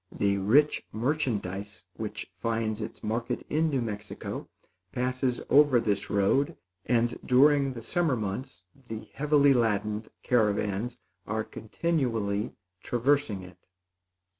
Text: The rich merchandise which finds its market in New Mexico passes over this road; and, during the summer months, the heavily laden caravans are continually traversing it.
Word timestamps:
The 0.11 0.39
rich 0.39 0.83
merchandise 0.91 1.83
which 1.95 2.31
finds 2.39 2.81
its 2.81 3.03
market 3.03 3.45
in 3.51 3.69
New 3.69 3.81
Mexico 3.81 4.49
passes 4.91 5.41
over 5.47 5.79
this 5.79 6.09
road; 6.09 6.57
and, 6.87 7.19
during 7.23 7.73
the 7.73 7.83
summer 7.83 8.15
months, 8.15 8.63
the 8.87 9.07
heavily 9.13 9.53
laden 9.53 10.05
caravans 10.23 10.97
are 11.27 11.43
continually 11.43 12.55
traversing 12.81 13.43
it. 13.43 13.67